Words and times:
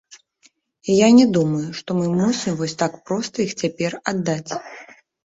І 0.93 0.93
я 0.99 1.09
не 1.17 1.25
думаю, 1.35 1.67
што 1.79 1.97
мы 1.99 2.07
мусім 2.21 2.55
вось 2.63 2.75
так 2.81 2.97
проста 3.11 3.35
іх 3.47 3.53
цяпер 3.65 3.91
аддаць. 4.15 4.51